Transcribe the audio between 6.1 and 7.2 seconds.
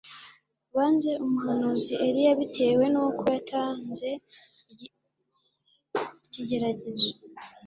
ikigeragezo